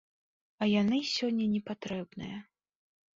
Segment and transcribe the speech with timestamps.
[0.65, 2.37] А яны сёння непатрэбныя.